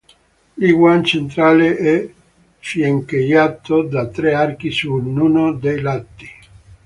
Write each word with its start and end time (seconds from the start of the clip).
L'iwan 0.55 1.03
centrale 1.05 1.77
è 1.77 2.11
fiancheggiato 2.57 3.83
da 3.83 4.07
tre 4.07 4.33
archi 4.33 4.71
su 4.71 4.91
ognuno 4.93 5.51
dei 5.53 5.79
lati. 5.79 6.27